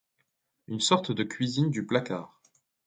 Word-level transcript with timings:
Une 0.67 0.79
sorte 0.79 1.11
de 1.11 1.23
cuisine 1.23 1.69
du 1.69 1.85
placard. 1.85 2.41